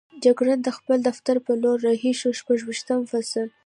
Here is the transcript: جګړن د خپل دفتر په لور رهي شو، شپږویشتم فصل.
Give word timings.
جګړن 0.23 0.59
د 0.63 0.69
خپل 0.77 0.97
دفتر 1.09 1.35
په 1.45 1.51
لور 1.61 1.77
رهي 1.87 2.13
شو، 2.19 2.29
شپږویشتم 2.39 2.99
فصل. 3.11 3.47